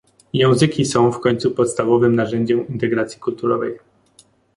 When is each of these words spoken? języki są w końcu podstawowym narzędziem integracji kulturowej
języki 0.33 0.85
są 0.85 1.11
w 1.11 1.19
końcu 1.19 1.51
podstawowym 1.51 2.15
narzędziem 2.15 2.67
integracji 2.67 3.19
kulturowej 3.19 3.79